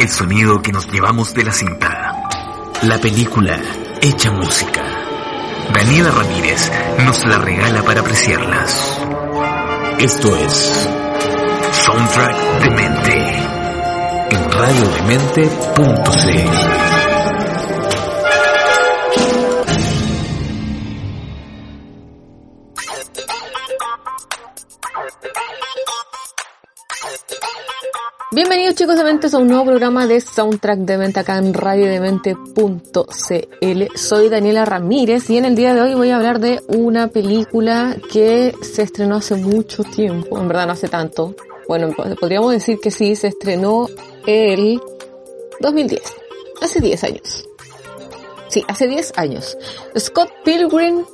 [0.00, 2.14] el sonido que nos llevamos de la cinta.
[2.82, 3.60] La película
[4.00, 4.82] hecha música.
[5.74, 6.72] Daniela Ramírez
[7.04, 8.98] nos la regala para apreciarlas.
[9.98, 10.88] Esto es
[11.84, 13.18] Soundtrack de Mente
[14.30, 17.09] en radiodemente.cl.
[28.42, 33.84] Bienvenidos chicos de Mentes a un nuevo programa de Soundtrack de Mente acá en radiodemente.cl.
[33.94, 37.98] Soy Daniela Ramírez y en el día de hoy voy a hablar de una película
[38.10, 41.34] que se estrenó hace mucho tiempo, en verdad no hace tanto.
[41.68, 43.88] Bueno, podríamos decir que sí, se estrenó
[44.26, 44.80] el
[45.60, 46.02] 2010,
[46.62, 47.46] hace 10 años.
[48.48, 49.58] Sí, hace 10 años.
[49.98, 51.04] Scott Pilgrim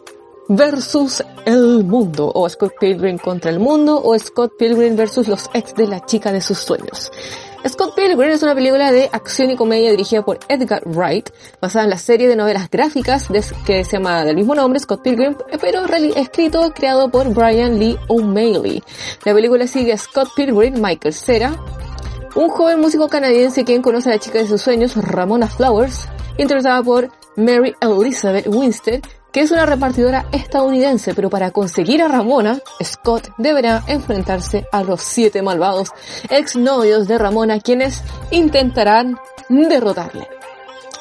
[0.49, 5.75] versus el mundo, o Scott Pilgrim contra el mundo, o Scott Pilgrim versus los ex
[5.75, 7.11] de la chica de sus sueños.
[7.69, 11.91] Scott Pilgrim es una película de acción y comedia dirigida por Edgar Wright, basada en
[11.91, 13.29] la serie de novelas gráficas
[13.67, 18.83] que se llama del mismo nombre, Scott Pilgrim, pero escrito, creado por Brian Lee O'Malley.
[19.25, 21.57] La película sigue a Scott Pilgrim, Michael Cera,
[22.37, 26.07] un joven músico canadiense quien conoce a la chica de sus sueños, Ramona Flowers,
[26.39, 29.03] interpretada por Mary Elizabeth Winstead,
[29.37, 35.03] que es una repartidora estadounidense, pero para conseguir a Ramona, Scott deberá enfrentarse a los
[35.03, 35.91] siete malvados
[36.31, 39.19] exnovios de Ramona, quienes intentarán
[39.51, 40.36] derrotarle.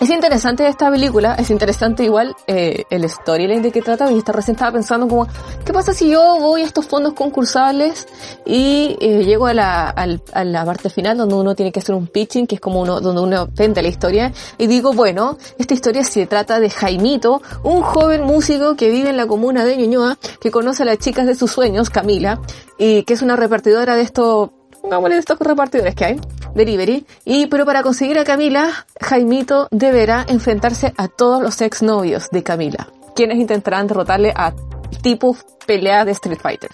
[0.01, 4.33] Es interesante esta película, es interesante igual eh, el storyline de que trata, y está
[4.33, 5.25] recién estaba pensando como,
[5.65, 8.05] ¿qué pasa si yo voy a estos fondos concursables
[8.45, 12.07] y eh, llego a la, a la parte final donde uno tiene que hacer un
[12.07, 16.03] pitching, que es como uno, donde uno vende la historia, y digo, bueno, esta historia
[16.03, 20.51] se trata de Jaimito, un joven músico que vive en la comuna de Ñuñoa, que
[20.51, 22.41] conoce a las chicas de sus sueños, Camila,
[22.77, 24.49] y que es una repartidora de estos
[24.85, 26.21] pongámosle estos repartidores que hay,
[26.53, 32.43] delivery, y pero para conseguir a Camila, Jaimito deberá enfrentarse a todos los exnovios de
[32.43, 34.53] Camila, quienes intentarán derrotarle a
[35.01, 35.35] tipo
[35.65, 36.69] pelea de Street Fighter.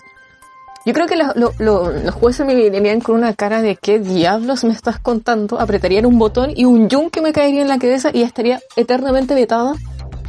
[0.85, 4.99] Yo creo que los jueces me venían con una cara de qué diablos me estás
[4.99, 9.35] contando, apretarían un botón y un yunque me caería en la cabeza y estaría eternamente
[9.35, 9.75] vetada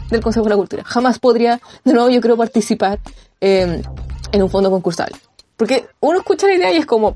[0.08, 0.84] del Consejo de la Cultura.
[0.84, 3.00] Jamás podría, de nuevo, yo creo participar
[3.40, 3.82] eh,
[4.30, 5.10] en un fondo concursal.
[5.56, 7.14] Porque uno escucha la idea y es como,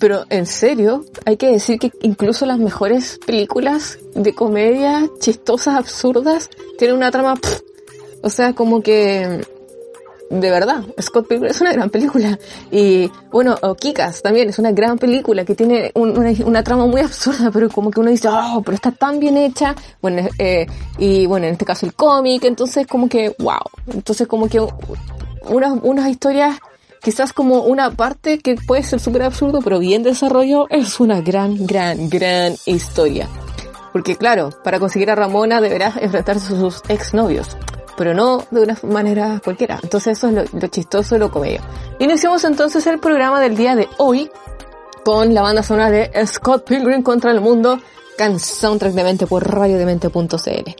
[0.00, 6.48] pero en serio, hay que decir que incluso las mejores películas de comedia chistosas, absurdas,
[6.78, 7.34] tienen una trama...
[8.22, 9.46] o sea, como que...
[10.30, 12.38] De verdad, Scott Pilgrim es una gran película.
[12.70, 17.50] Y bueno, o Kikas también es una gran película que tiene una, trama muy absurda,
[17.50, 19.74] pero como que uno dice, oh, pero está tan bien hecha.
[20.00, 20.66] Bueno, eh,
[20.98, 23.58] y bueno, en este caso el cómic, entonces como que, wow.
[23.92, 24.60] Entonces como que
[25.48, 26.60] unas, unas historias
[27.00, 31.66] quizás como una parte que puede ser súper absurdo, pero bien desarrollo, es una gran,
[31.66, 33.28] gran, gran historia.
[33.92, 37.56] Porque claro, para conseguir a Ramona deberás enfrentarse a sus exnovios,
[37.96, 39.80] pero no de una manera cualquiera.
[39.82, 41.60] Entonces eso es lo, chistoso de lo comedia.
[41.98, 44.30] Iniciamos entonces el programa del día de hoy
[45.04, 47.80] con la banda sonora de Scott Pilgrim contra el mundo,
[48.16, 50.70] canción Soundtrack por radiodemente.cl.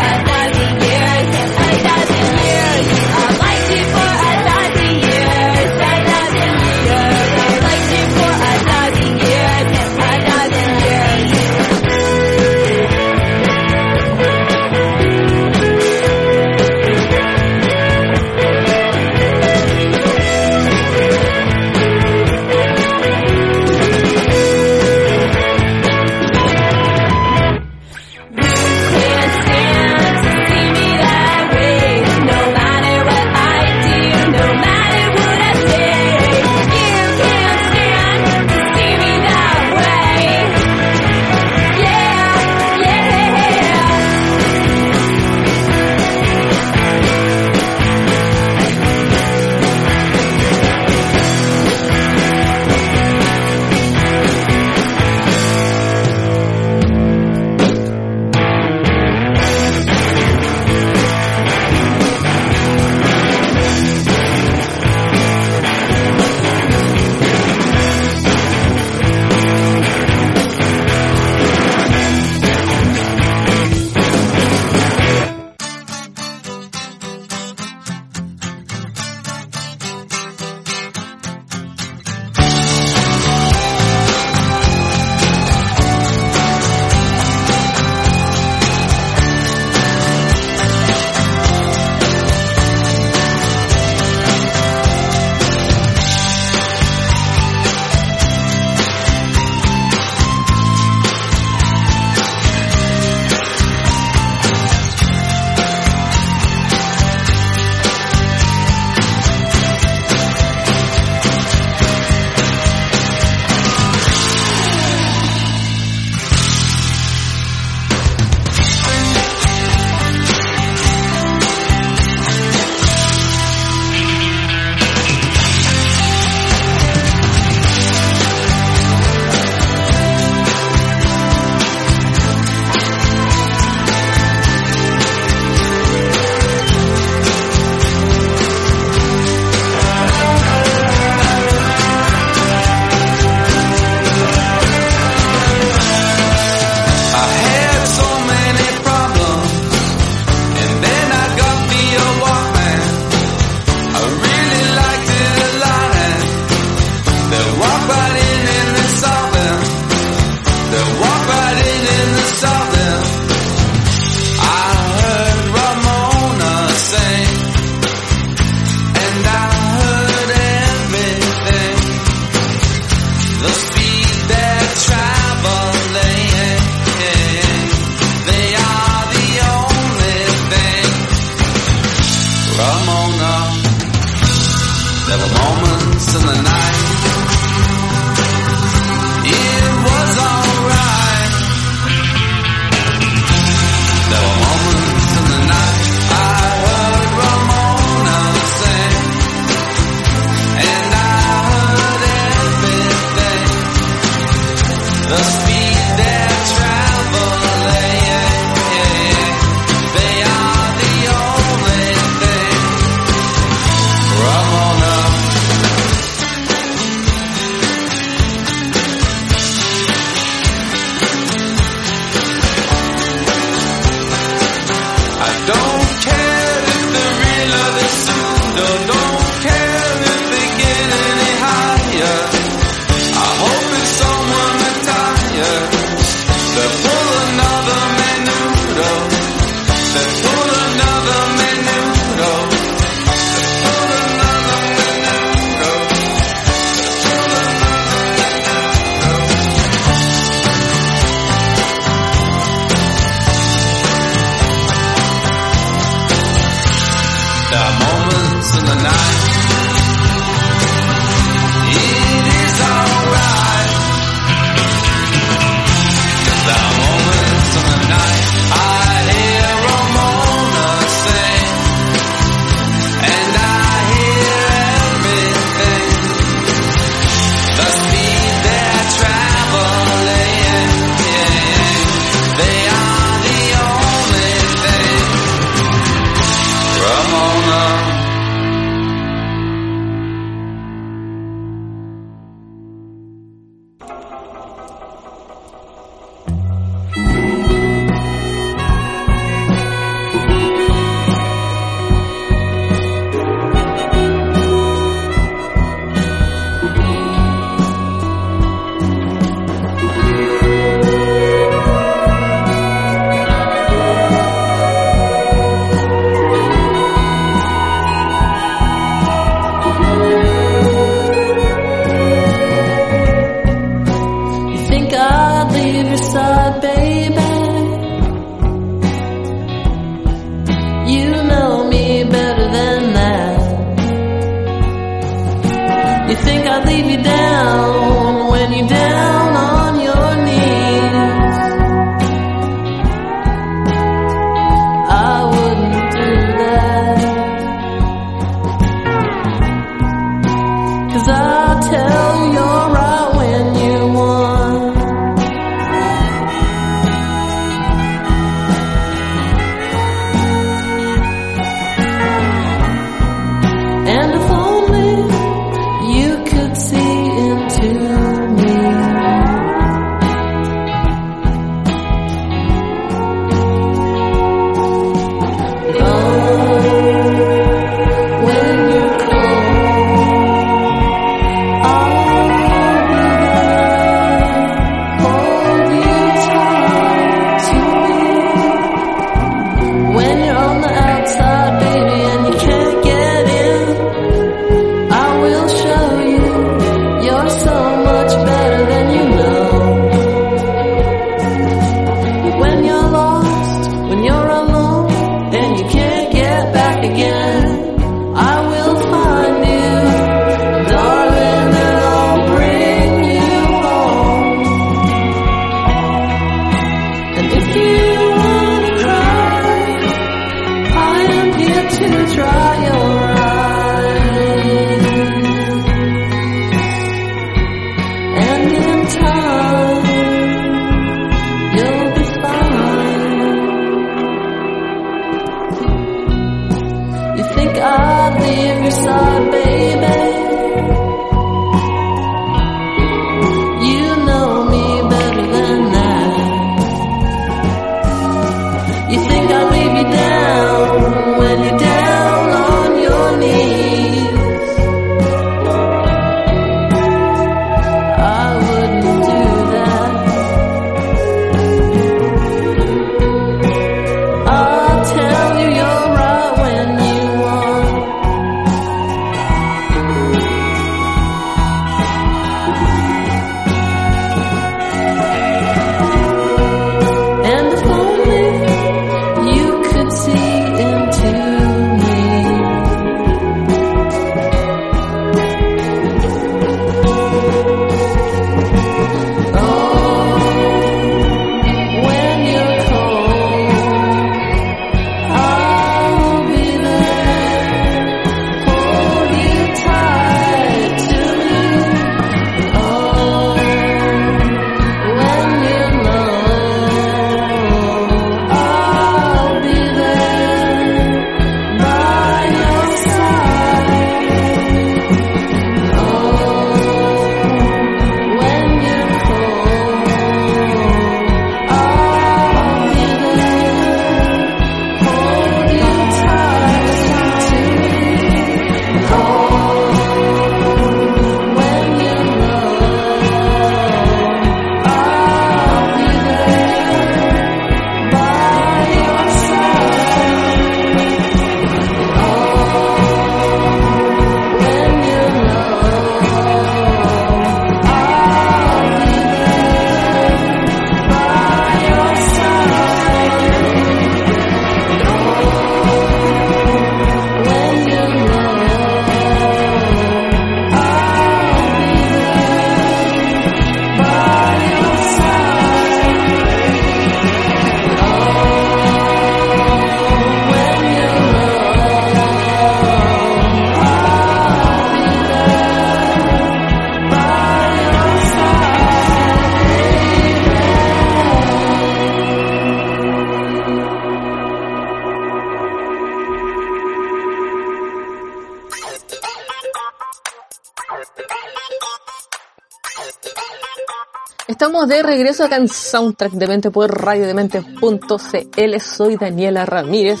[594.72, 598.60] de regreso acá en Soundtrack de Mente por radiodemente.cl.
[598.60, 600.00] Soy Daniela Ramírez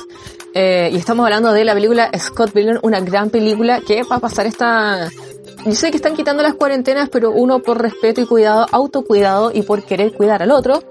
[0.54, 4.46] eh, y estamos hablando de la película Scott Pilgrim, una gran película que va pasar
[4.46, 5.10] esta...
[5.66, 9.62] Yo sé que están quitando las cuarentenas, pero uno por respeto y cuidado, autocuidado y
[9.62, 10.82] por querer cuidar al otro,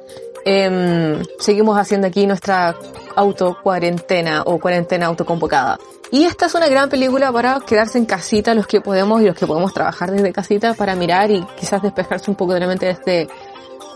[0.45, 2.75] eh, seguimos haciendo aquí nuestra
[3.15, 5.79] autocuarentena o cuarentena autoconvocada.
[6.11, 9.35] Y esta es una gran película para quedarse en casita los que podemos y los
[9.35, 12.87] que podemos trabajar desde casita para mirar y quizás despejarse un poco de la mente
[12.87, 13.29] de este,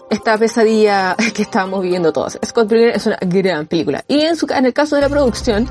[0.09, 2.37] esta pesadilla que estamos viviendo todos.
[2.45, 4.03] Scott Pilgrim es una gran película.
[4.07, 5.69] Y en, su, el caso de la producción,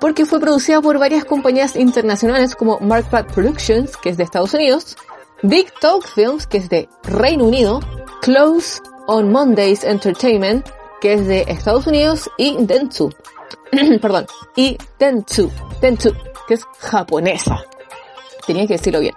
[0.00, 4.54] porque fue producida por varias compañías internacionales como Mark Platt Productions, que es de Estados
[4.54, 4.96] Unidos,
[5.42, 7.80] Big Talk Films, que es de Reino Unido,
[8.22, 10.66] Close on Mondays Entertainment,
[11.00, 13.10] que es de Estados Unidos, y Dentsu,
[14.02, 16.12] perdón, y Dentsu, Dentsu,
[16.46, 17.64] que es japonesa.
[18.46, 19.14] Tenía que decirlo bien.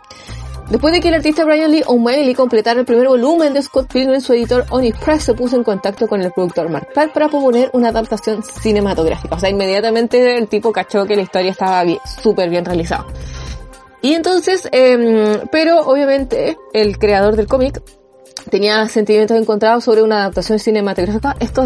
[0.70, 4.22] Después de que el artista Brian Lee O'Malley completara el primer volumen de Scott Pilgrim,
[4.22, 7.70] su editor Oni Press se puso en contacto con el productor Mark Platt para proponer
[7.74, 9.36] una adaptación cinematográfica.
[9.36, 11.84] O sea, inmediatamente el tipo cachó que la historia estaba
[12.22, 13.06] súper bien realizada.
[14.02, 17.82] Y entonces, eh, pero obviamente el creador del cómic
[18.50, 21.36] tenía sentimientos encontrados sobre una adaptación cinematográfica.
[21.40, 21.64] Esto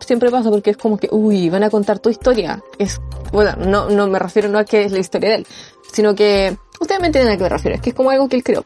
[0.00, 2.62] siempre pasa porque es como que, uy, van a contar tu historia.
[2.78, 3.00] Es,
[3.32, 5.46] bueno, no, no me refiero no a que es la historia de él,
[5.92, 7.76] sino que ustedes me entienden a qué me refiero.
[7.76, 8.64] Es que es como algo que él creó.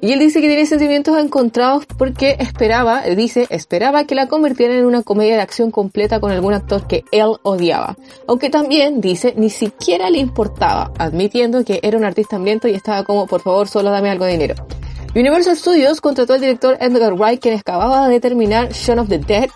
[0.00, 4.84] Y él dice que tiene sentimientos encontrados porque esperaba, dice, esperaba que la convirtieran en
[4.84, 7.96] una comedia de acción completa con algún actor que él odiaba.
[8.26, 13.04] Aunque también, dice, ni siquiera le importaba, admitiendo que era un artista hambriento y estaba
[13.04, 14.54] como, por favor, solo dame algo de dinero.
[15.14, 19.48] Universal Studios contrató al director Edgar Wright, quien acababa de terminar Shaun of the Dead,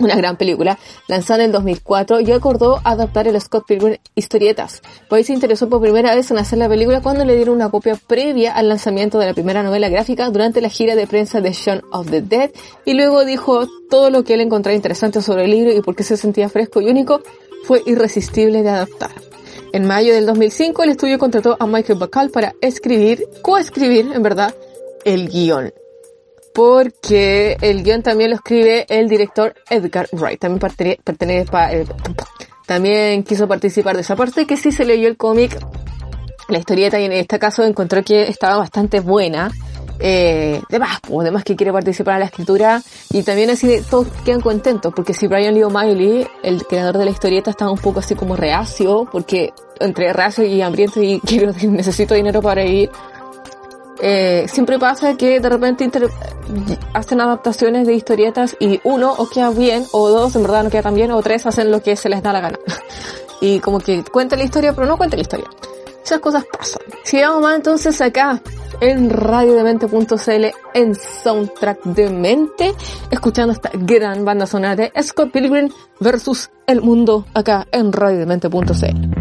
[0.00, 4.82] una gran película, lanzada en el 2004, y acordó adaptar el Scott Pilgrim historietas.
[5.08, 7.98] Pues se interesó por primera vez en hacer la película cuando le dieron una copia
[8.06, 11.82] previa al lanzamiento de la primera novela gráfica durante la gira de prensa de Shaun
[11.92, 12.50] of the Dead,
[12.84, 16.02] y luego dijo todo lo que él encontraba interesante sobre el libro y por qué
[16.02, 17.20] se sentía fresco y único,
[17.64, 19.10] fue irresistible de adaptar.
[19.72, 24.54] En mayo del 2005, el estudio contrató a Michael Bacall para escribir, coescribir, en verdad,
[25.04, 25.72] el guion.
[26.54, 30.40] Porque el guion también lo escribe el director Edgar Wright.
[30.40, 31.86] También pertenece, eh,
[32.66, 35.58] también quiso participar de esa parte que sí se leyó el cómic,
[36.48, 39.50] la historieta y en este caso encontró que estaba bastante buena.
[40.02, 43.82] Eh, de más, pues, de que quiere participar en la escritura y también así de,
[43.82, 47.78] todos quedan contentos porque si Brian Lee O'Malley, el creador de la historieta, estaba un
[47.78, 52.88] poco así como reacio porque entre reacio y hambriento y quiero necesito dinero para ir
[54.02, 55.90] eh, siempre pasa que de repente
[56.92, 60.82] hacen adaptaciones de historietas y uno o queda bien, o dos en verdad no queda
[60.82, 62.58] tan bien, o tres hacen lo que se les da la gana.
[63.40, 65.46] y como que cuenta la historia, pero no cuenta la historia.
[66.04, 66.82] Esas cosas pasan.
[67.04, 68.40] Si vamos más entonces acá
[68.80, 72.74] en radiodemente.cl en Soundtrack de Mente,
[73.10, 75.68] escuchando esta gran banda sonora de Scott Pilgrim
[76.00, 79.19] versus El Mundo acá en radiodemente.cl.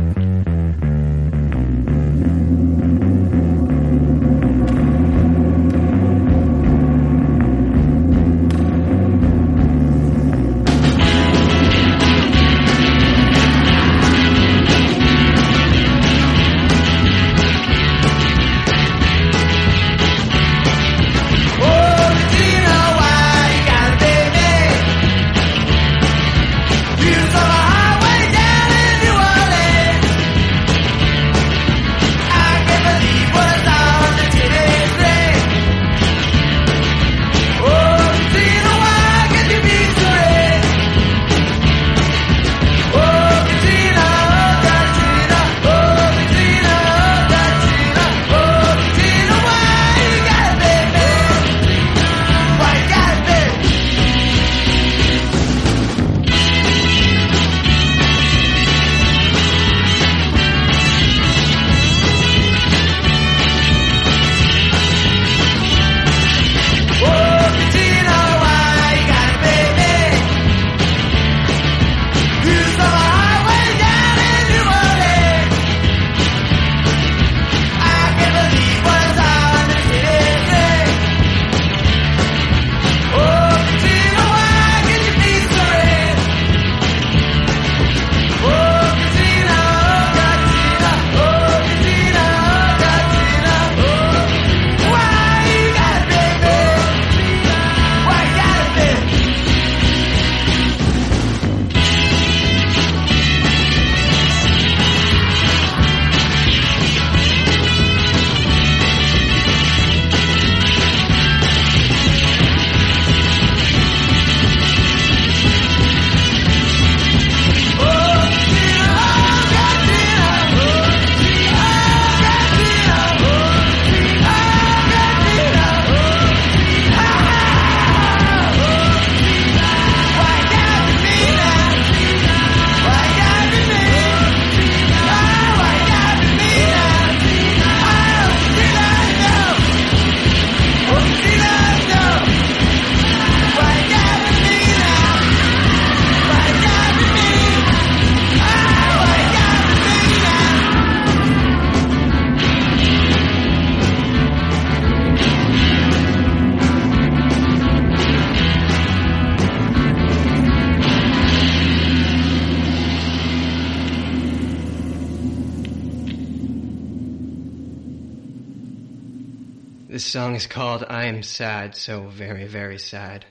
[170.59, 173.25] called I Am Sad, so very, very sad.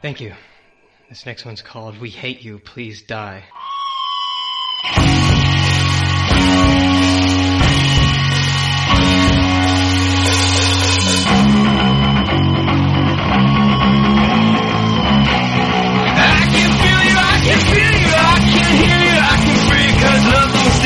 [0.00, 0.34] Thank you.
[1.08, 3.42] This next one's called We Hate You, Please Die.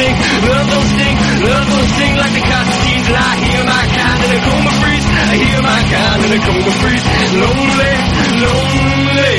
[0.01, 3.07] Love don't stink, love don't sting like the Constantines.
[3.09, 5.05] And I hear my kind in a coma freeze.
[5.05, 7.05] I hear my kind in a coma freeze.
[7.37, 7.95] Lonely,
[8.41, 9.37] lonely.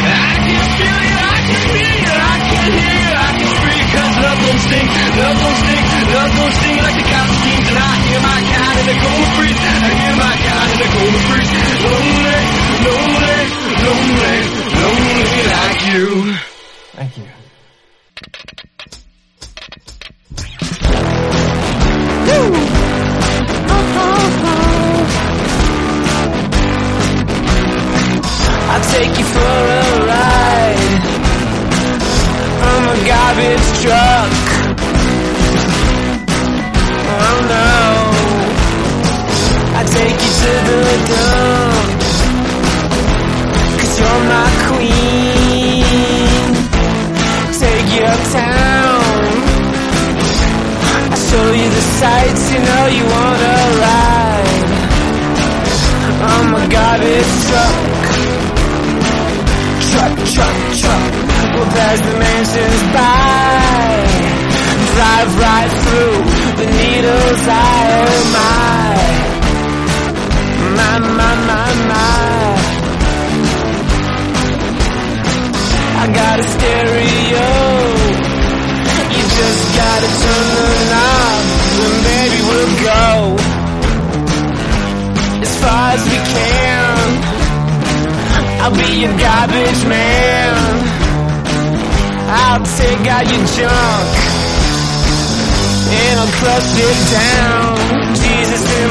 [0.00, 3.82] I can feel you, I can feel you, I can hear you, I can free,
[3.92, 7.29] cause love don't stink, love don't stink, love don't sting like the Constantines.
[7.76, 8.38] I hear my
[8.90, 9.60] in coma freeze.
[9.60, 10.34] I hear my
[10.80, 11.52] in coma freeze.
[11.86, 12.40] Lonely,
[12.86, 13.40] lonely,
[13.84, 14.38] lonely,
[14.80, 16.06] lonely like you.
[16.96, 17.26] Thank you.
[28.72, 31.00] I'll take you for a ride.
[32.62, 34.49] A garbage truck.
[40.40, 40.52] To
[40.88, 42.00] the dump.
[43.78, 45.84] Cause you're my queen.
[47.60, 49.20] Take you uptown.
[51.12, 54.60] I show you the sights you know you wanna ride.
[56.30, 57.76] I'm a garbage truck.
[59.90, 61.12] Truck, truck, truck.
[61.54, 63.60] We'll pass the mansions by.
[64.94, 66.16] Drive right through
[66.60, 67.88] the needle's eye.
[68.08, 68.89] Oh my.
[70.80, 72.10] My, my, my, my.
[76.02, 77.48] I got a stereo.
[79.14, 81.40] You just gotta turn the knob.
[81.84, 83.04] And baby, we'll go
[85.44, 87.06] as far as we can.
[88.62, 90.54] I'll be your garbage man.
[92.42, 94.08] I'll take out your junk
[95.92, 97.90] and I'll crush it down.
[98.22, 98.88] Jesus in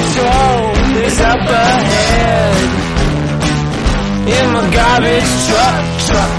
[0.00, 0.60] patrol
[1.04, 2.56] is up ahead.
[4.36, 6.32] In my garbage truck, truck,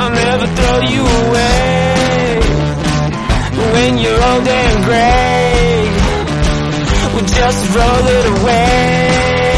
[0.00, 2.40] I'll never throw you away.
[3.74, 5.88] When you're old and gray,
[7.12, 9.57] we'll just roll it away.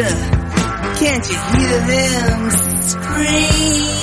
[0.00, 2.50] Can't you hear them
[2.82, 3.97] scream?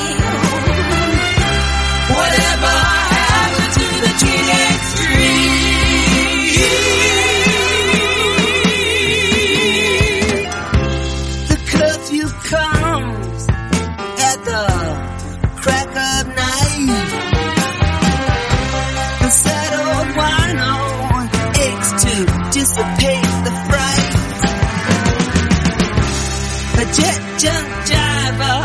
[26.96, 28.58] jet junk driver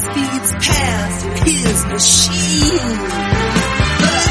[0.00, 2.98] speeds past his machine.
[4.00, 4.26] But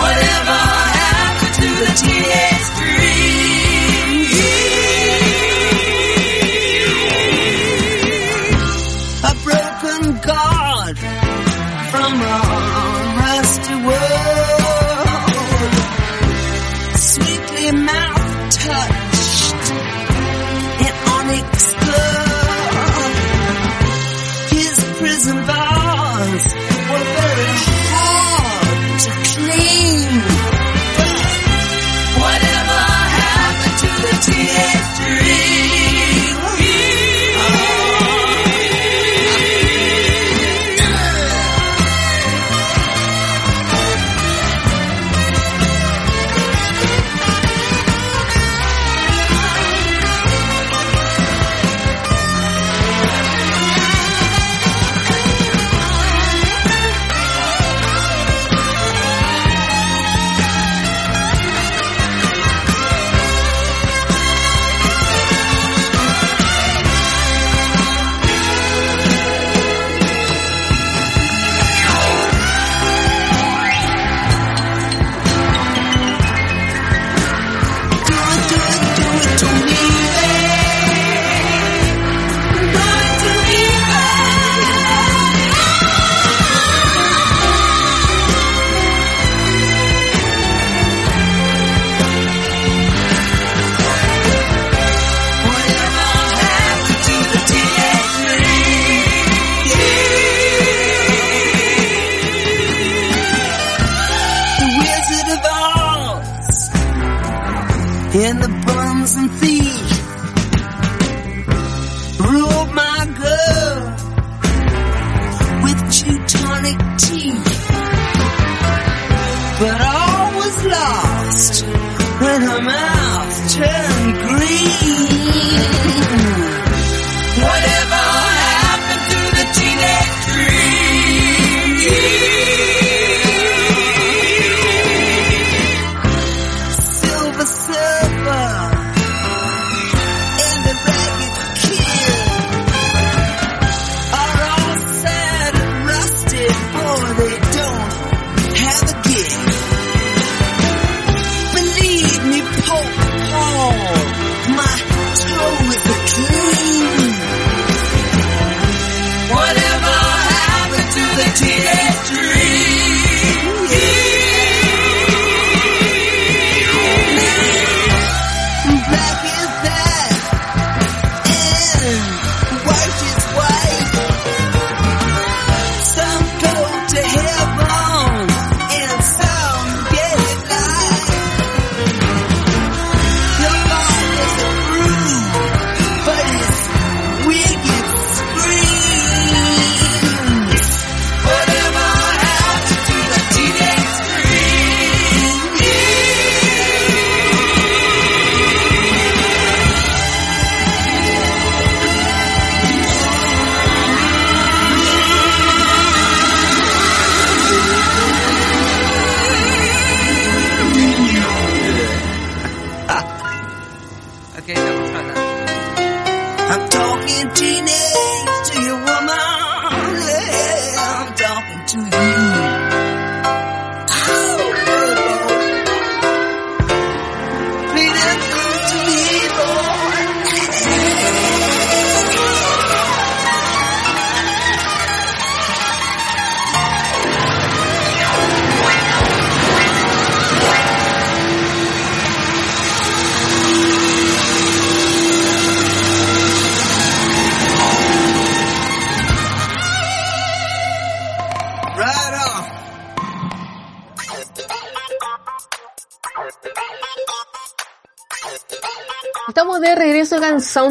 [0.00, 0.58] whatever
[1.00, 2.45] happened to the teenage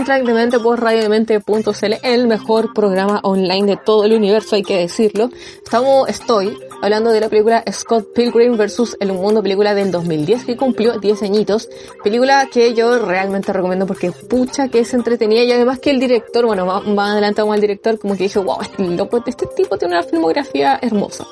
[0.05, 5.31] Soundtrack por radiodemente.cl, el mejor programa online de todo el universo, hay que decirlo.
[5.63, 8.97] Estamos, estoy hablando de la película Scott Pilgrim vs.
[8.99, 11.69] El Mundo, película del 2010 que cumplió 10 añitos.
[12.03, 16.45] Película que yo realmente recomiendo porque pucha que es entretenida y además que el director,
[16.45, 19.95] bueno, más, adelante vamos al director, como que dije, wow, este loco, este tipo tiene
[19.95, 21.25] una filmografía hermosa.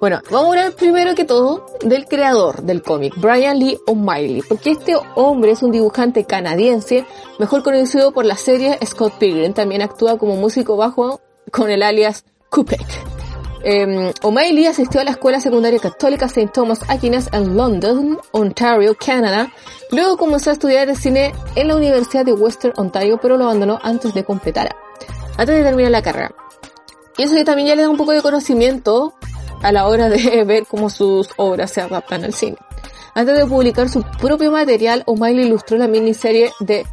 [0.00, 4.70] Bueno, vamos a hablar primero que todo del creador del cómic, Brian Lee O'Malley, porque
[4.70, 7.04] este hombre es un dibujante canadiense,
[7.40, 12.24] mejor conocido por la serie Scott Pilgrim, también actúa como músico bajo con el alias
[12.48, 12.86] Kupek.
[13.64, 16.48] Eh, O'Malley asistió a la escuela secundaria católica St.
[16.54, 19.52] Thomas Aquinas en London, Ontario, Canadá.
[19.90, 24.14] Luego comenzó a estudiar cine en la Universidad de Western Ontario, pero lo abandonó antes
[24.14, 24.76] de completar,
[25.36, 26.32] antes de terminar la carrera.
[27.16, 29.14] Y eso también ya le da un poco de conocimiento
[29.62, 32.56] a la hora de ver cómo sus obras se adaptan al cine.
[33.14, 36.86] Antes de publicar su propio material, O'Malley ilustró la miniserie de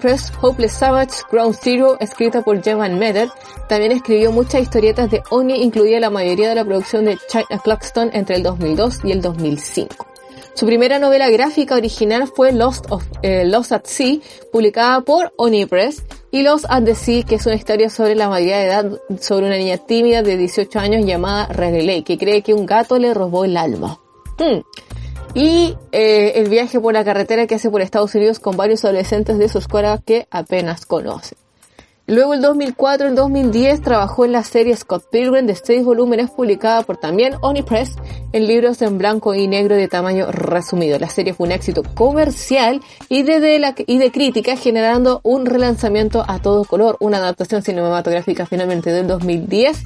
[0.00, 3.28] Press Hopeless Savage Ground Zero, escrita por Jevan Meder.
[3.68, 8.10] También escribió muchas historietas de Oni, incluida la mayoría de la producción de China Claxton
[8.14, 10.15] entre el 2002 y el 2005.
[10.56, 15.34] Su primera novela gráfica original fue Lost, of, eh, Lost at Sea, publicada por
[15.68, 18.90] Press, y Lost at the Sea, que es una historia sobre la mayoría de edad
[19.20, 23.12] sobre una niña tímida de 18 años llamada Riley, que cree que un gato le
[23.12, 24.00] robó el alma.
[24.38, 24.62] Hmm.
[25.34, 29.36] Y eh, el viaje por la carretera que hace por Estados Unidos con varios adolescentes
[29.36, 31.36] de su escuela que apenas conoce.
[32.08, 36.82] Luego, el 2004 el 2010, trabajó en la serie Scott Pilgrim de seis volúmenes, publicada
[36.82, 37.34] por también
[37.66, 37.96] Press
[38.32, 41.00] en libros en blanco y negro de tamaño resumido.
[41.00, 46.96] La serie fue un éxito comercial y de, crítica, generando un relanzamiento a todo color,
[47.00, 49.82] una adaptación cinematográfica finalmente del 2010,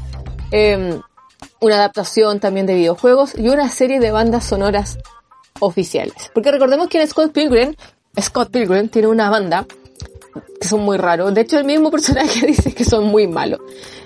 [0.53, 1.01] eh,
[1.61, 4.99] una adaptación también de videojuegos y una serie de bandas sonoras
[5.59, 6.31] oficiales.
[6.35, 7.75] Porque recordemos que en Scott Pilgrim,
[8.21, 9.67] Scott Pilgrim tiene una banda
[10.61, 11.35] que son muy raros.
[11.35, 13.61] De hecho, el mismo personaje dice que son muy malos.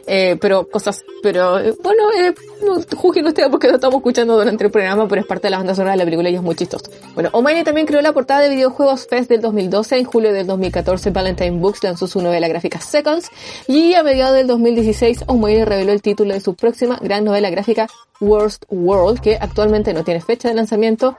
[0.06, 4.64] Eh, pero cosas, pero eh, bueno, eh, no juzguen ustedes porque lo estamos escuchando durante
[4.64, 6.54] el programa, pero es parte de la banda sonora de la película y es muy
[6.54, 6.90] chistoso.
[7.14, 9.96] Bueno, O'Malley también creó la portada de videojuegos Fest del 2012.
[9.96, 13.30] En julio del 2014, Valentine Books lanzó su novela gráfica Seconds.
[13.66, 17.88] Y a mediados del 2016, O'Malley reveló el título de su próxima gran novela gráfica
[18.20, 21.16] Worst World, que actualmente no tiene fecha de lanzamiento,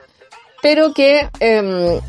[0.61, 2.01] pero que eh,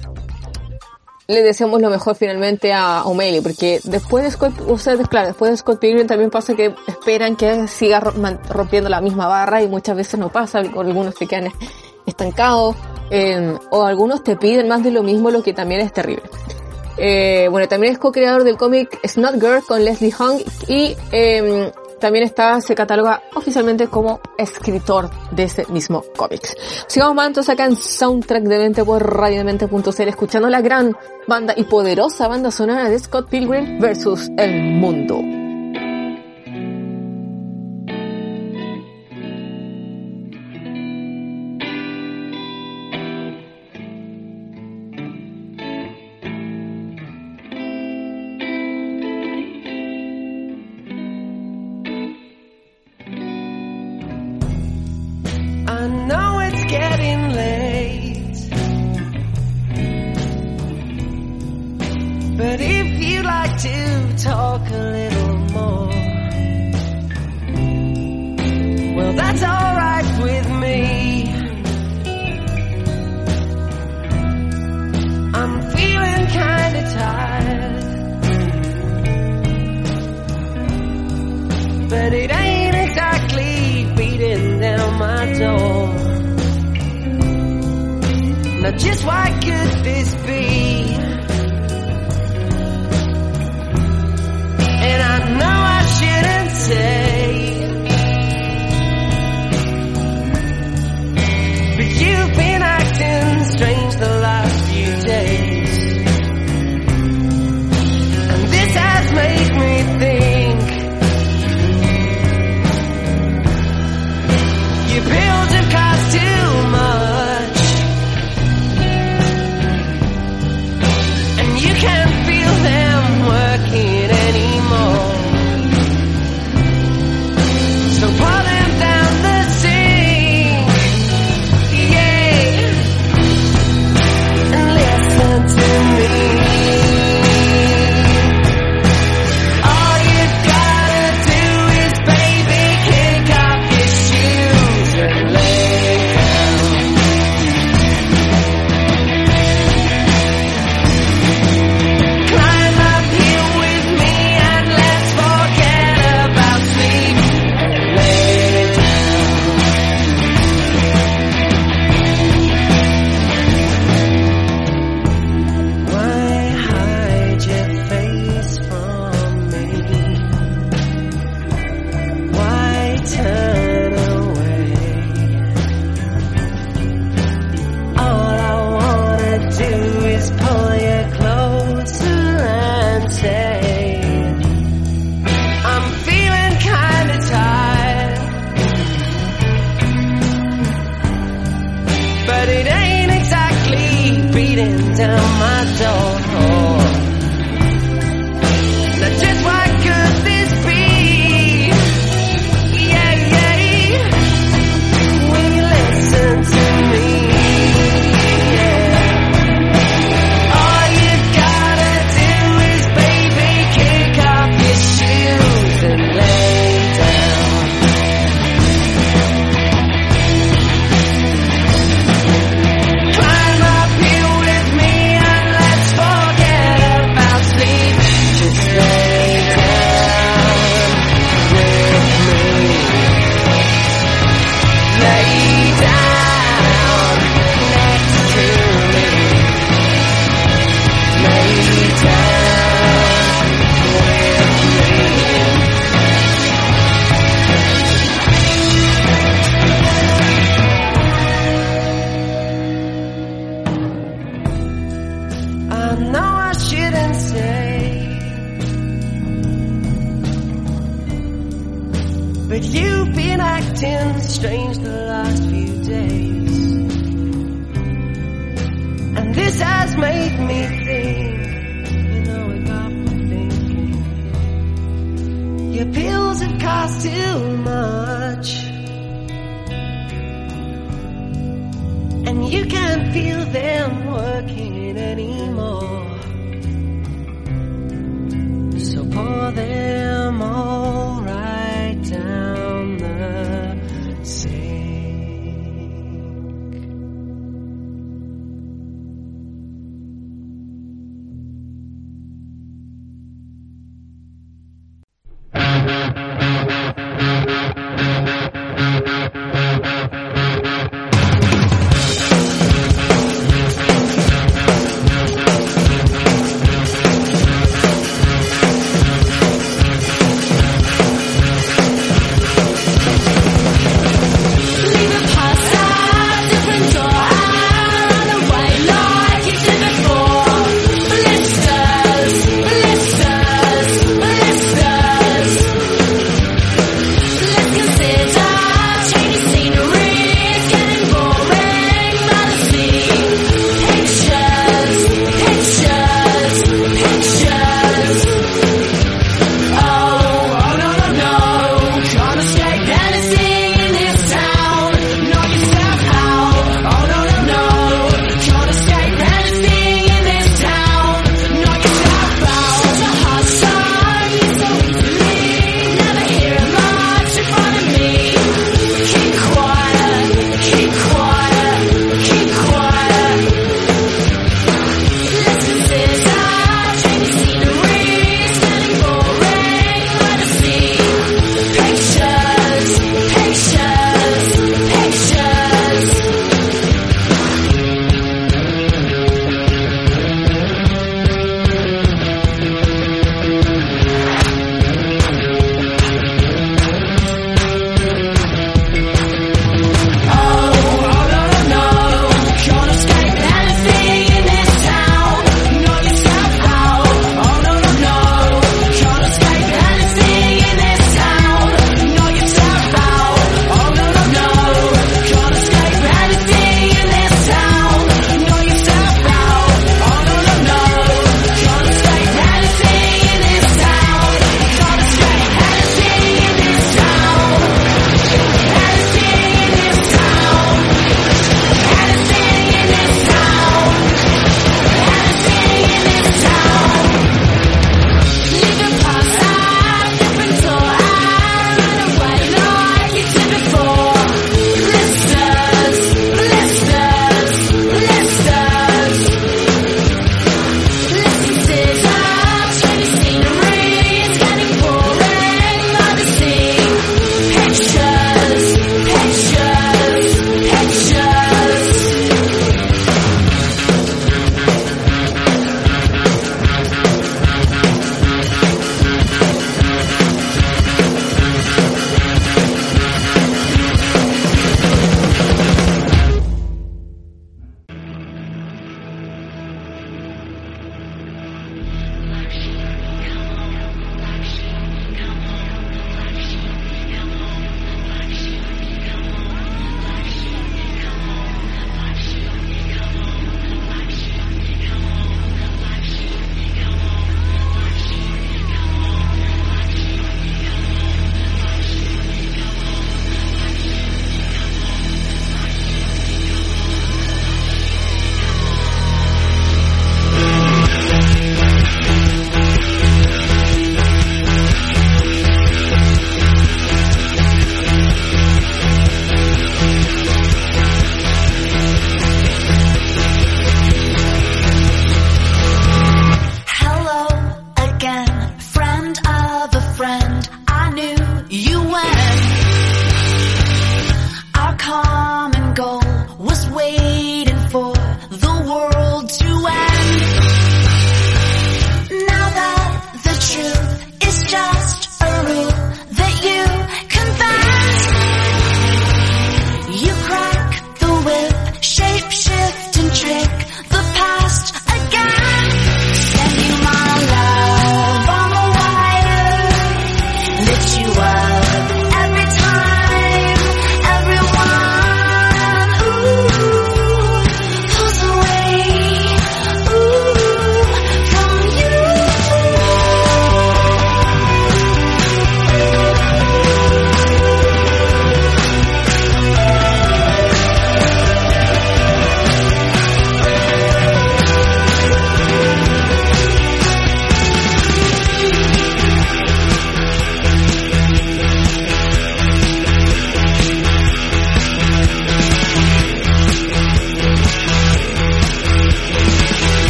[1.29, 5.51] le deseamos lo mejor finalmente a O'Malley, porque después de Scott, o sea, claro, después
[5.51, 9.97] de Scott Pilgrim también pasa que esperan que siga rompiendo la misma barra y muchas
[9.97, 11.53] veces no pasa, algunos se quedan
[12.07, 12.77] estancados,
[13.11, 16.23] eh, o algunos te piden más de lo mismo, lo que también es terrible.
[16.99, 22.25] Eh, bueno, también es co-creador del cómic Snot Girl con Leslie Hung y eh, también
[22.25, 26.43] está, se cataloga oficialmente como escritor de ese mismo cómic.
[26.87, 31.65] Sigamos más entonces acá en Soundtrack de Mente por radiodemente.cl escuchando la gran banda y
[31.65, 35.36] poderosa banda sonora de Scott Pilgrim versus El Mundo.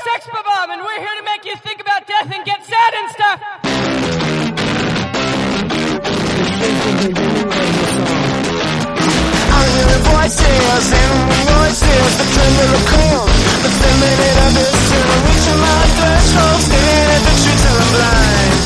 [0.00, 3.10] Sex Bomb, and we're here to make you think about death and get sad and
[3.10, 3.38] stuff.
[9.44, 13.28] I hear the voices and noises, the tremble of cold,
[13.60, 18.56] the feminine of this till reaching my threshold, staring at the truth till I'm blind.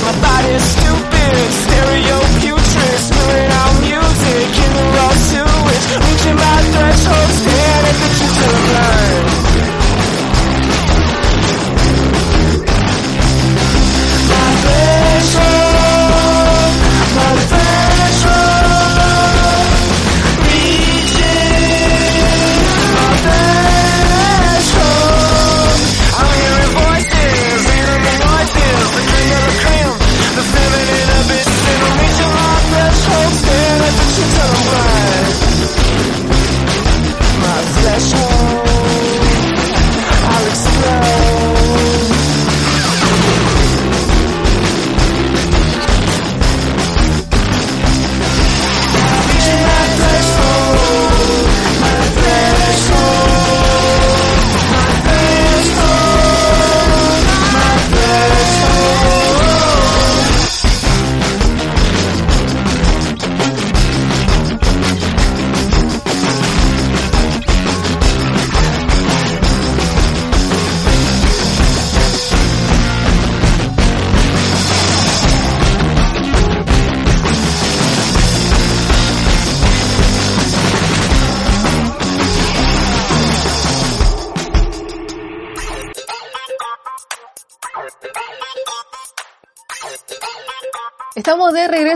[0.00, 7.59] My body's stupid, stereo putrid, spewing out music in the raw sewage, reaching my threshold,
[7.92, 9.39] that you to blind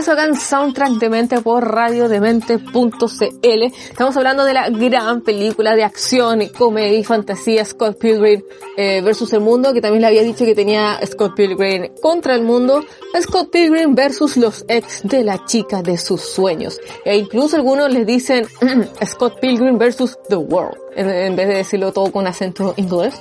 [0.05, 3.63] regreso acá en Soundtrack de Mente por radiodemente.cl.
[3.89, 8.41] Estamos hablando de la gran película de acción, comedia y fantasía Scott Pilgrim
[8.77, 12.43] eh, versus el mundo, que también le había dicho que tenía Scott Pilgrim contra el
[12.43, 12.83] mundo,
[13.21, 16.79] Scott Pilgrim versus los ex de la chica de sus sueños.
[17.03, 18.45] E incluso algunos les dicen
[19.05, 23.15] Scott Pilgrim versus the world, en, en vez de decirlo todo con acento inglés.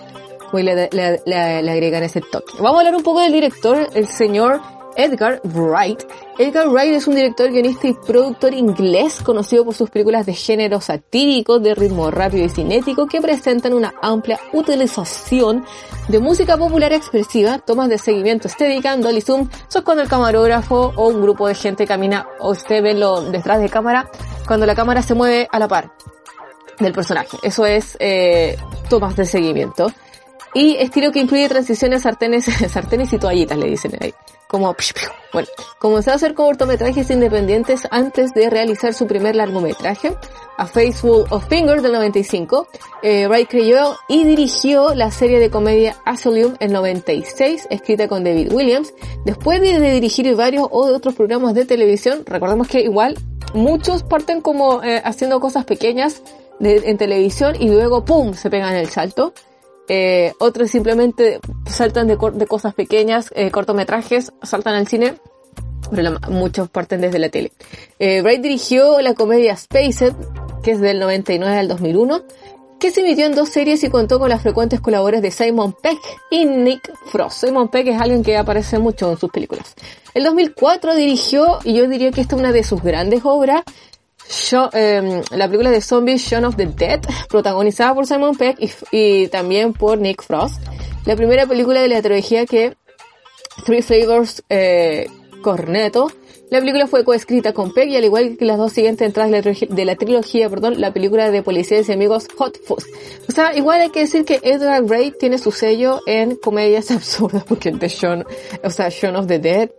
[0.52, 2.52] Hoy le, le- le- le agregan ese toque.
[2.60, 4.60] Vamos a hablar un poco del director, el señor
[4.96, 6.02] Edgar Wright.
[6.38, 10.80] Edgar Wright es un director, guionista y productor inglés conocido por sus películas de género
[10.80, 15.64] satírico, de ritmo rápido y cinético que presentan una amplia utilización
[16.08, 21.08] de música popular expresiva, tomas de seguimiento Steadicam, dolly zoom, sos cuando el camarógrafo o
[21.08, 24.10] un grupo de gente camina o usted ve lo detrás de cámara
[24.46, 25.92] cuando la cámara se mueve a la par
[26.78, 27.38] del personaje.
[27.42, 28.56] Eso es eh,
[28.88, 29.92] tomas de seguimiento.
[30.54, 34.14] Y estilo que incluye transiciones, sartenes, sartenes y toallitas, le dicen ahí.
[34.54, 34.72] Como,
[35.32, 35.48] bueno,
[35.80, 40.14] comenzó a hacer cortometrajes independientes antes de realizar su primer largometraje,
[40.56, 42.68] A Face Full of Fingers del 95.
[43.02, 48.52] Eh, Wright creó y dirigió la serie de comedia Asylum en 96, escrita con David
[48.52, 48.94] Williams.
[49.24, 53.18] Después de, dirigir varios otros programas de televisión, recordemos que igual
[53.54, 56.22] muchos parten como eh, haciendo cosas pequeñas
[56.60, 58.34] en televisión y luego ¡pum!
[58.34, 59.34] se pegan el salto.
[59.88, 65.16] Eh, otros simplemente saltan de, cosas pequeñas, eh, cortometrajes, saltan al cine,
[65.90, 67.52] pero la- muchos parten desde la tele.
[67.98, 70.14] Eh, Wright dirigió la comedia Spaced,
[70.62, 72.22] que es del 99 al 2001,
[72.80, 75.98] que se emitió en dos series y contó con las frecuentes colaboraciones de Simon Peck
[76.30, 77.44] y Nick Frost.
[77.44, 79.74] Simon Peck es alguien que aparece mucho en sus películas.
[80.12, 83.62] El 2004 dirigió, y yo diría que esta es una de sus grandes obras,
[84.28, 88.70] Shaun- eh, la película de zombies Shaun of the Dead, protagonizada por Simon Peck y,
[88.92, 90.60] y también por Nick Frost.
[91.04, 92.74] La primera película de la trilogía que
[93.66, 95.06] Three Flavors eh,
[95.42, 96.10] Cornetto.
[96.50, 99.36] La película fue coescrita con Peck y al igual que las dos siguientes entradas de
[99.38, 102.86] la trilogía, de la trilogía, perdón, la película de policías y amigos Hot Fuzz.
[103.28, 107.44] O sea, igual hay que decir que Edgar Wright tiene su sello en comedias absurdas
[107.44, 108.24] porque el de Shaun,
[108.62, 109.70] o sea, Shaun of the Dead,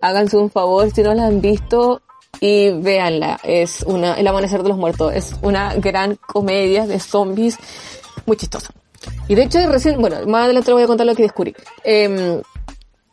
[0.00, 2.00] háganse un favor si no la han visto
[2.40, 3.38] y véanla.
[3.42, 5.12] Es una, El Amanecer de los Muertos.
[5.14, 7.58] Es una gran comedia de zombies
[8.26, 8.70] muy chistosa.
[9.28, 11.54] Y de hecho recién, bueno, más adelante les voy a contar lo que descubrí.
[11.84, 12.40] Eh,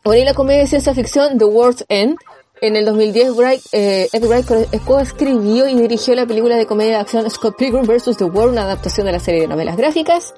[0.04, 2.16] Ahora y la comedia de ciencia ficción The World's End.
[2.60, 6.94] En el 2010, Wright, eh, Ed Wright co- coescribió y dirigió la película de comedia
[6.94, 8.16] de acción Scott Pilgrim vs.
[8.16, 10.32] The World, una adaptación de la serie de novelas gráficas.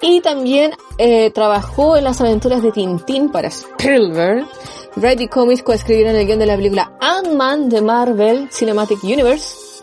[0.00, 4.46] Y también eh, trabajó en las aventuras de Tintín para Spielberg.
[5.00, 9.80] Wright y Comics coescribieron el guion de la película Ant-Man de Marvel Cinematic Universe.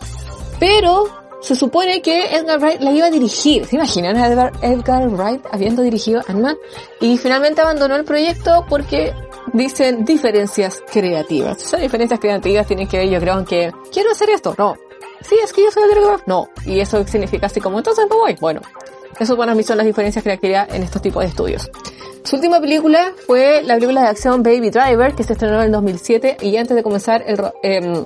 [0.58, 1.08] Pero
[1.40, 3.66] se supone que Edgar Wright la iba a dirigir.
[3.66, 6.56] ¿Se imaginan a Edgar, Edgar Wright habiendo dirigido Ant-Man?
[7.00, 9.14] Y finalmente abandonó el proyecto porque
[9.52, 11.62] dicen diferencias creativas.
[11.62, 14.54] Esas diferencias creativas tienen que ver, yo creo, que quiero hacer esto.
[14.58, 14.76] No.
[15.22, 16.22] Sí, es que yo soy director.
[16.26, 16.48] No.
[16.64, 18.36] Y eso significa así como, entonces no voy.
[18.40, 18.60] Bueno.
[19.18, 21.70] Eso para mí son las diferencias creativas en estos tipos de estudios.
[22.26, 25.70] Su última película fue la película de acción Baby Driver, que se estrenó en el
[25.70, 28.04] 2007 y antes de comenzar el, em,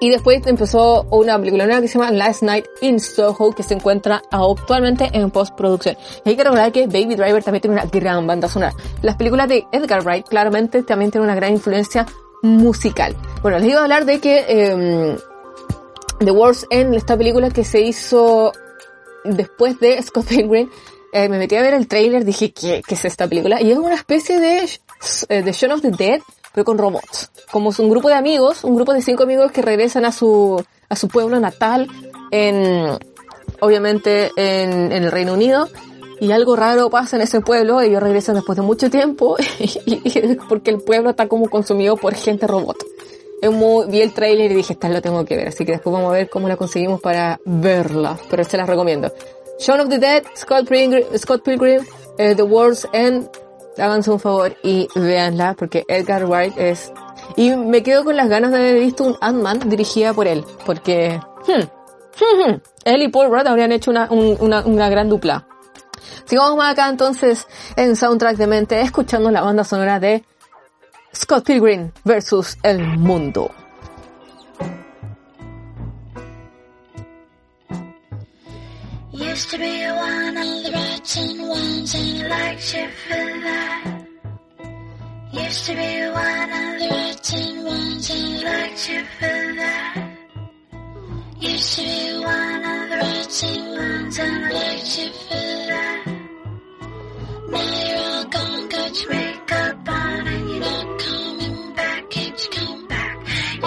[0.00, 3.74] y después empezó una película nueva que se llama Last Night in Soho, que se
[3.74, 5.96] encuentra actualmente en postproducción.
[6.24, 8.74] Y hay que recordar que Baby Driver también tiene una gran banda sonora.
[9.02, 12.04] Las películas de Edgar Wright claramente también tienen una gran influencia
[12.42, 13.14] musical.
[13.42, 15.16] Bueno, les iba a hablar de que em,
[16.18, 18.50] The World's End, esta película que se hizo
[19.22, 20.68] después de Scott Pilgrim,
[21.12, 23.60] eh, me metí a ver el trailer, dije, ¿qué, ¿qué es esta película?
[23.62, 24.68] Y es una especie de,
[25.28, 26.20] eh, de Shaun of the Dead,
[26.52, 27.30] pero con robots.
[27.50, 30.62] Como es un grupo de amigos, un grupo de cinco amigos que regresan a su,
[30.88, 31.88] a su pueblo natal
[32.30, 32.98] en,
[33.60, 35.68] obviamente en, en el Reino Unido.
[36.18, 40.34] Y algo raro pasa en ese pueblo, ellos regresan después de mucho tiempo, y, y-
[40.48, 42.78] porque el pueblo está como consumido por gente robot.
[43.42, 45.92] Es muy- vi el trailer y dije, esta lo tengo que ver, así que después
[45.92, 49.12] vamos a ver cómo la conseguimos para verla, pero se las recomiendo.
[49.58, 51.84] Shaun of the Dead, Scott Pilgrim, Scott Pilgrim
[52.18, 53.28] eh, The World's End,
[53.78, 56.92] háganse un favor y véanla, porque Edgar Wright es...
[57.36, 61.20] Y me quedo con las ganas de haber visto un Ant-Man dirigida por él, porque...
[61.46, 65.46] hmm, hmm, hmm, él y Paul Rudd habrían hecho una, un- una, una gran dupla.
[66.26, 67.46] Sigamos más acá entonces
[67.76, 70.24] en Soundtrack de Mente, escuchando la banda sonora de
[71.14, 73.50] Scott Pilgrim versus el mundo.
[79.16, 84.06] Used to be one of the rotten ones and liked you for that.
[85.32, 90.16] Used to be one of the rotten ones and liked you for that.
[91.40, 96.04] Used to be one of the rotten ones and I liked you for that.
[97.48, 102.10] Now you're all gone, got your makeup on and you're not coming back.
[102.10, 103.16] Can't you come back?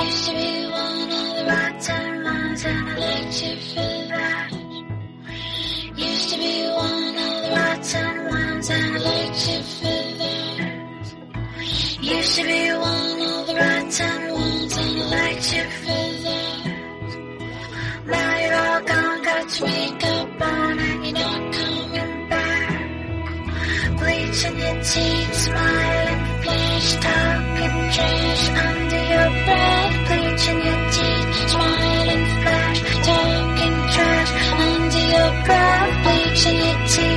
[0.05, 3.88] Used to be one of the rotten ones and I liked you for that.
[12.09, 15.99] Used to be one of the right and ones and liked you for.
[18.09, 22.71] Now you're all gone, got to wake up on and you're not coming back.
[23.99, 27.49] Bleaching your teeth, smiling, flashed up
[27.93, 29.95] trash under your breath.
[30.07, 34.31] Bleaching your teeth, smiling, flash, talking trash
[34.67, 35.93] under your breath.
[36.03, 37.08] Bleaching your teeth.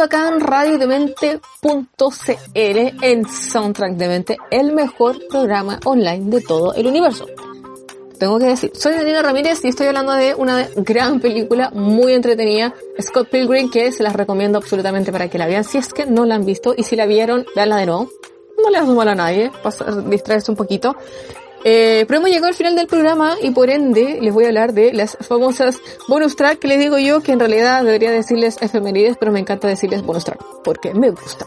[0.00, 1.40] Regreso acá en radiodemente.cl
[2.54, 7.26] en Soundtrack de Mente, el mejor programa online de todo el universo.
[8.18, 12.74] Tengo que decir, soy Daniela Ramírez y estoy hablando de una gran película muy entretenida,
[13.00, 16.26] Scott Pilgrim, que se las recomiendo absolutamente para que la vean si es que no
[16.26, 18.10] la han visto y si la vieron, veanla de nuevo.
[18.62, 20.96] No le hace mal a nadie, para distraerse un poquito.
[21.62, 24.72] Eh, pero hemos llegado al final del programa y por ende les voy a hablar
[24.72, 29.16] de las famosas bonus track que les digo yo que en realidad debería decirles efemérides,
[29.18, 31.46] pero me encanta decirles bonus track porque me gusta.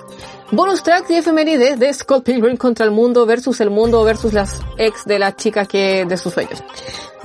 [0.51, 4.61] Bonus track y efemérides de Scott Pilgrim contra el mundo versus el mundo versus las
[4.78, 6.64] ex de la chica que de sus sueños.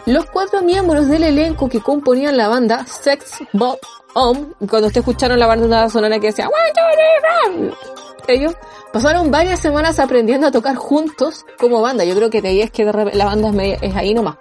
[0.07, 3.79] Los cuatro miembros del elenco que componían la banda Sex Bob
[4.15, 8.55] Om, cuando ustedes escucharon la banda sonora que decía "One, two, three, four", ellos
[8.93, 12.05] pasaron varias semanas aprendiendo a tocar juntos como banda.
[12.05, 14.37] Yo creo que de ahí es que la banda es, ahí nomás.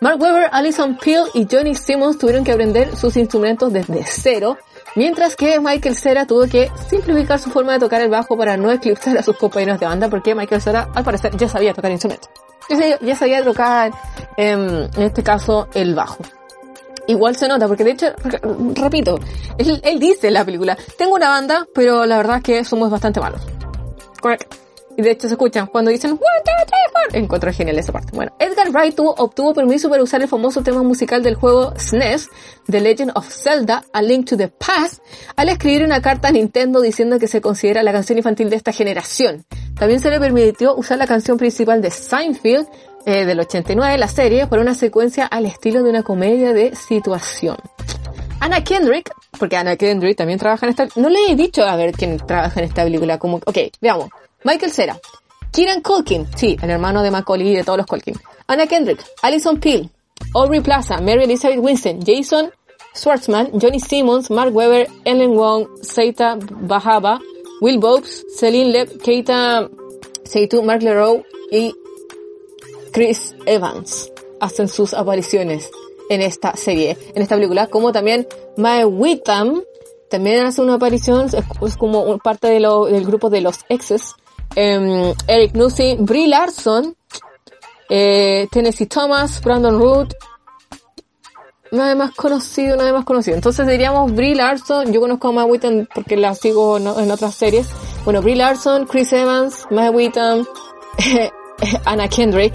[0.00, 4.56] Mark Webber, Alison Peel y Johnny Simmons tuvieron que aprender sus instrumentos desde cero,
[4.94, 8.70] mientras que Michael Cera tuvo que simplificar su forma de tocar el bajo para no
[8.70, 12.30] eclipsar a sus compañeros de banda, porque Michael Cera al parecer ya sabía tocar instrumentos.
[12.70, 13.92] Ya ya sabía tocar,
[14.36, 16.18] em, en este caso, el bajo.
[17.08, 18.40] Igual se nota, porque de hecho, re-
[18.74, 19.18] repito,
[19.58, 22.90] él, él dice en la película, tengo una banda, pero la verdad es que somos
[22.90, 23.40] bastante malos.
[24.20, 24.56] Correcto.
[24.96, 27.20] Y de hecho se escuchan cuando dicen one, two, three.
[27.20, 28.10] Encuentro genial esa parte.
[28.14, 32.28] Bueno, Edgar Wright tuvo- obtuvo permiso para usar el famoso tema musical del juego SNES,
[32.68, 35.00] The Legend of Zelda, A Link to the Past,
[35.36, 38.72] al escribir una carta a Nintendo diciendo que se considera la canción infantil de esta
[38.72, 39.46] generación.
[39.78, 42.66] También se le permitió usar la canción principal de Seinfeld,
[43.08, 47.56] eh, del 89, la serie, para una secuencia al estilo de una comedia de situación.
[48.38, 51.92] Anna Kendrick, porque Anna Kendrick también trabaja en esta, no le he dicho a ver
[51.92, 54.10] quién trabaja en esta película, como, ok, veamos.
[54.44, 54.98] Michael Cera,
[55.50, 58.14] Kieran Culkin, sí, el hermano de Macaulay y de todos los Culkin.
[58.46, 59.88] Anna Kendrick, Alison Peel,
[60.34, 62.50] Aubrey Plaza, Mary Elizabeth Winston, Jason
[62.94, 67.18] Schwartzman, Johnny Simmons, Mark Webber, Ellen Wong, Seita Bahaba,
[67.62, 69.66] Will Bobs, Celine Leb, Keita
[70.24, 71.74] Seitu, Mark Leroy y
[72.92, 74.10] Chris Evans
[74.40, 75.70] hacen sus apariciones
[76.10, 78.26] en esta serie, en esta película, como también
[78.56, 79.62] Mae Whitham
[80.10, 81.26] también hace una aparición,
[81.62, 84.14] es, como parte de lo- del grupo de los exes,
[84.56, 86.96] Em, Eric Nussey, Brie Larson,
[87.90, 90.14] eh, Tennessee Thomas, Brandon Root,
[91.70, 93.36] nadie más conocido, nadie más conocido.
[93.36, 97.34] Entonces diríamos Brie Larson, yo conozco a Mae Whitham porque la sigo en, en otras
[97.34, 97.68] series.
[98.04, 100.46] Bueno, Brie Larson, Chris Evans, Mae Whitham,
[101.84, 102.54] Anna Kendrick,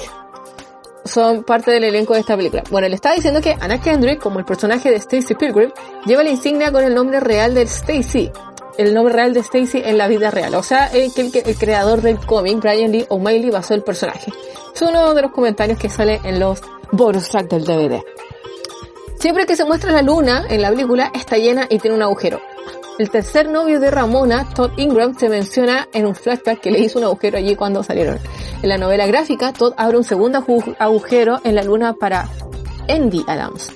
[1.06, 2.64] son parte del elenco de esta película.
[2.70, 5.72] Bueno, le estaba diciendo que Anna Kendrick, como el personaje de Stacy Pilgrim,
[6.06, 8.32] lleva la insignia con el nombre real de Stacy.
[8.78, 10.56] El nombre real de Stacy en la vida real.
[10.56, 11.12] O sea, el,
[11.60, 14.32] creador del cómic, Brian Lee O'Malley, basó el personaje.
[14.74, 18.02] Es uno de los comentarios que sale en los bonus track del DVD.
[19.20, 22.42] Siempre que se muestra la luna en la película, está llena y tiene un agujero.
[23.00, 27.00] El tercer novio de Ramona, Todd Ingram, se menciona en un flashback que le hizo
[27.00, 28.20] un agujero allí cuando salieron.
[28.62, 32.30] En la novela gráfica, Todd abre un segundo agu- agujero en la luna para
[32.88, 33.72] Andy Adams.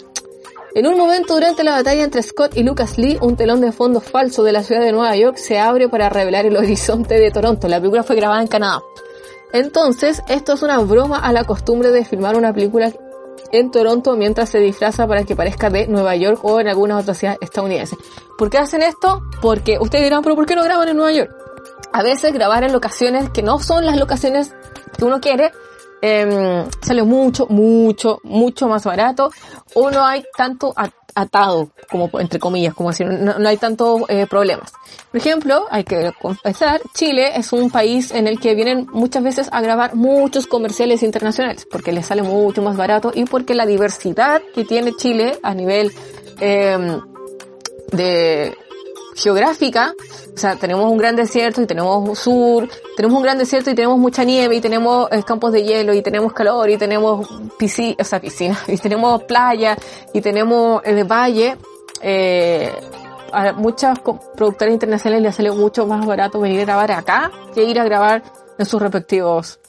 [0.75, 3.99] En un momento durante la batalla entre Scott y Lucas Lee, un telón de fondo
[3.99, 7.67] falso de la ciudad de Nueva York se abre para revelar el horizonte de Toronto.
[7.67, 8.83] La película fue grabada en Canadá.
[9.53, 12.91] Entonces, esto es una broma a la costumbre de filmar una película
[13.51, 17.13] en Toronto mientras se disfraza para que parezca de Nueva York o en alguna otra
[17.13, 17.97] ciudad estadounidense.
[18.37, 19.23] ¿Por qué hacen esto?
[19.41, 21.31] Porque ustedes dirán, pero ¿por qué no graban en Nueva York?
[21.93, 24.53] A veces grabar en locaciones que no son las locaciones
[24.97, 25.51] que uno quiere
[26.01, 29.31] em, sale mucho, mucho, mucho más barato
[29.73, 30.73] o no hay tanto
[31.17, 34.71] atado, como entre comillas, como decir, no, no hay tantos eh, problemas.
[35.11, 39.49] Por ejemplo, hay que confesar, Chile es un país en el que vienen muchas veces
[39.51, 44.41] a grabar muchos comerciales internacionales, porque les sale mucho más barato y porque la diversidad
[44.53, 45.91] que tiene Chile a nivel
[46.39, 47.01] em,
[47.91, 48.55] de
[49.17, 49.93] geográfica,
[50.33, 53.97] o sea, tenemos un gran desierto y tenemos sur, tenemos un gran desierto y tenemos
[53.97, 58.03] mucha nieve y tenemos eh, campos de hielo y tenemos calor y tenemos piscina, o
[58.03, 59.75] sea, piscina, y tenemos playa
[60.13, 61.57] y tenemos el valle,
[62.01, 62.71] eh,
[63.33, 67.79] a muchas productoras internacionales les sale mucho más barato venir a grabar acá que ir
[67.79, 68.23] a grabar
[68.57, 69.59] en sus respectivos,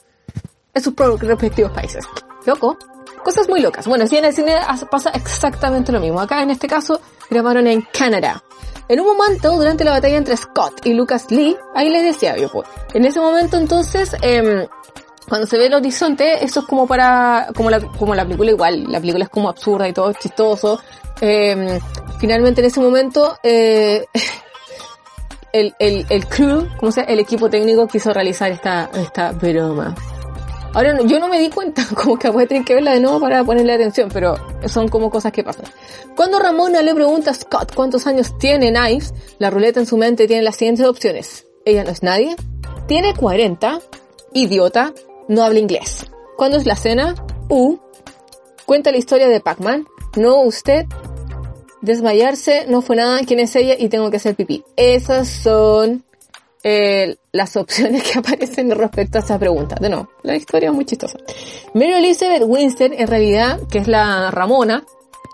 [0.73, 2.05] en sus respectivos países.
[2.45, 2.77] Loco.
[3.23, 3.85] Cosas muy locas.
[3.87, 6.19] Bueno, sí, en el cine as- pasa exactamente lo mismo.
[6.19, 6.99] Acá en este caso
[7.29, 8.43] grabaron en Canadá.
[8.87, 12.49] En un momento, durante la batalla entre Scott y Lucas Lee, ahí les decía yo,
[12.51, 14.65] pues, en ese momento entonces, em,
[15.27, 18.85] cuando se ve el horizonte, eso es como para, como la, como la película igual,
[18.91, 20.81] la película es como absurda y todo chistoso.
[21.21, 21.79] Em,
[22.19, 24.05] finalmente en ese momento, eh,
[25.53, 29.93] el, el, el crew, como sea, el equipo técnico quiso realizar esta, esta broma.
[30.73, 33.19] Ahora, yo no me di cuenta, como que voy a tener que verla de nuevo
[33.19, 34.35] para ponerle atención, pero
[34.67, 35.65] son como cosas que pasan.
[36.15, 40.27] Cuando Ramona le pregunta a Scott cuántos años tiene Knives, la ruleta en su mente
[40.27, 41.47] tiene las siguientes opciones.
[41.65, 42.35] Ella no es nadie,
[42.87, 43.79] tiene 40,
[44.33, 44.93] idiota,
[45.27, 46.07] no habla inglés.
[46.37, 47.15] ¿Cuándo es la cena?
[47.49, 47.77] U.
[48.65, 49.87] Cuenta la historia de Pac-Man.
[50.15, 50.85] No usted.
[51.81, 53.19] Desmayarse no fue nada.
[53.25, 53.75] ¿Quién es ella?
[53.77, 54.63] Y tengo que hacer pipí.
[54.75, 56.03] Esas son
[56.63, 59.75] eh, las opciones que aparecen respecto a esa pregunta.
[59.79, 61.17] De no, la historia es muy chistosa.
[61.73, 64.83] Mary Elizabeth Winston, en realidad, que es la Ramona,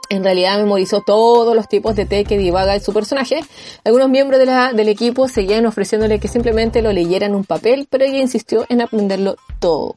[0.09, 3.39] en realidad memorizó todos los tipos de té que divaga en su personaje.
[3.83, 7.87] Algunos miembros de la- del equipo seguían ofreciéndole que simplemente lo leyera en un papel,
[7.89, 9.95] pero ella insistió en aprenderlo todo.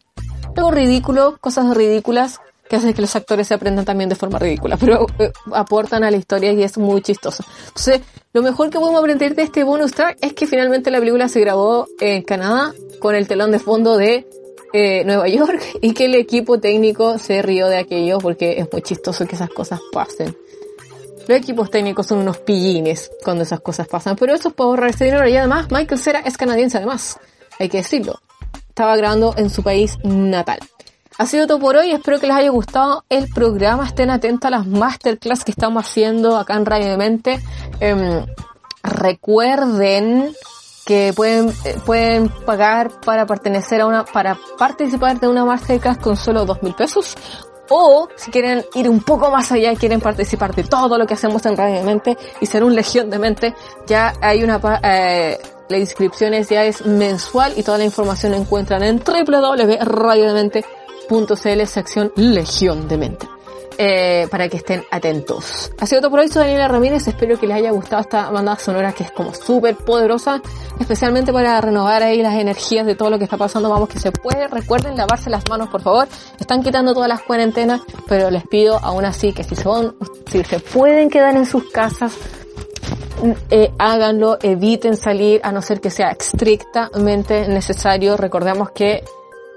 [0.57, 4.77] Algo ridículo, cosas ridículas que hacen que los actores se aprendan también de forma ridícula,
[4.77, 7.45] pero eh, aportan a la historia y es muy chistoso.
[7.69, 8.01] Entonces,
[8.33, 11.41] lo mejor que podemos aprender de este bonus track es que finalmente la película se
[11.41, 14.27] grabó en Canadá con el telón de fondo de
[14.73, 18.83] eh, Nueva York y que el equipo técnico se rió de aquello porque es muy
[18.83, 20.37] chistoso que esas cosas pasen.
[21.27, 25.05] Los equipos técnicos son unos pillines cuando esas cosas pasan, pero eso es para ahorrarse
[25.05, 27.19] dinero y además Michael Cera es canadiense además,
[27.59, 28.19] hay que decirlo.
[28.69, 30.61] Estaba grabando en su país natal.
[31.19, 34.51] Ha sido todo por hoy, espero que les haya gustado el programa, estén atentos a
[34.51, 37.41] las masterclass que estamos haciendo acá en Radio de.
[37.81, 38.25] Em,
[38.85, 40.33] recuerden
[40.87, 46.17] que pueden, eh, pueden pagar para pertenecer a una, para participar de una masterclass con
[46.17, 47.17] solo dos mil pesos.
[47.69, 51.15] O si quieren ir un poco más allá y quieren participar de todo lo que
[51.15, 53.55] hacemos en Radio de y ser un legión de mente,
[53.89, 55.37] ya hay una, eh,
[55.69, 59.01] la inscripción ya es mensual y toda la información la encuentran en
[61.09, 63.29] www.radiodemente.cl sección Legión de Mente.
[63.81, 65.71] eh, para que estén atentos.
[65.79, 68.57] Ha sido todo por hoy, soy Daniela Ramírez, espero que les haya gustado esta banda
[68.57, 70.43] sonora que es como súper poderosa,
[70.81, 74.11] especialmente para renovar ahí las energías de todo lo que está pasando, vamos que se
[74.11, 76.09] puede, recuerden lavarse las manos por favor,
[76.41, 80.59] están quitando todas las cuarentenas, pero les pido aún así que si son, si se
[80.59, 82.15] pueden quedar en sus casas,
[83.51, 88.17] eh, háganlo, eviten salir a no ser que sea estrictamente necesario.
[88.17, 89.03] Recordemos que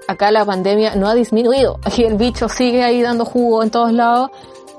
[0.08, 1.78] acá la pandemia no ha disminuido.
[1.84, 4.30] Aquí el bicho sigue ahí dando jugo en todos lados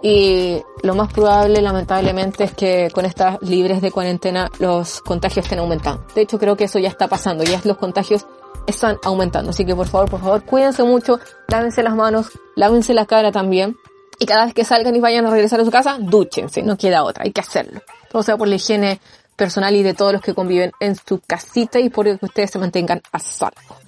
[0.02, 5.60] y lo más probable, lamentablemente, es que con estas libres de cuarentena los contagios estén
[5.60, 6.06] aumentando.
[6.14, 8.26] De hecho, creo que eso ya está pasando, ya los contagios
[8.68, 9.52] están aumentando.
[9.52, 13.78] Así que por favor, por favor, cuídense mucho, lávense las manos, lávense la cara también.
[14.20, 17.04] Y cada vez que salgan y vayan a regresar a su casa, dúchense, no queda
[17.04, 17.82] otra, hay que hacerlo.
[18.12, 19.00] Todo sea por la higiene
[19.38, 22.60] personal y de todos los que conviven en su casita y por que ustedes se
[22.60, 23.83] mantengan a salvo.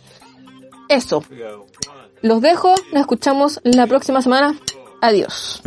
[0.89, 1.23] Eso.
[2.21, 4.57] Los dejo, nos escuchamos la próxima semana.
[5.01, 5.61] Adiós.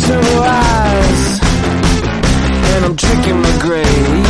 [0.00, 1.40] My eyes,
[2.74, 4.21] and I'm drinking my grave,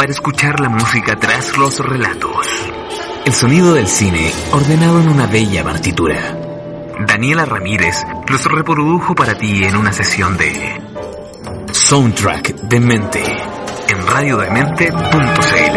[0.00, 2.46] para escuchar la música tras los relatos.
[3.26, 6.38] El sonido del cine ordenado en una bella partitura.
[7.06, 10.80] Daniela Ramírez los reprodujo para ti en una sesión de
[11.70, 13.22] Soundtrack de Mente
[13.88, 15.69] en radiodemente.cl.